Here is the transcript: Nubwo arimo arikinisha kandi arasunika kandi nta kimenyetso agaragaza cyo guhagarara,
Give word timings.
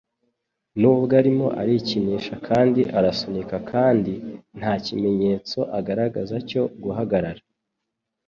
Nubwo 0.79 1.11
arimo 1.21 1.47
arikinisha 1.61 2.35
kandi 2.47 2.81
arasunika 2.97 3.55
kandi 3.71 4.13
nta 4.59 4.73
kimenyetso 4.85 5.57
agaragaza 5.79 6.35
cyo 6.49 6.63
guhagarara, 6.83 7.41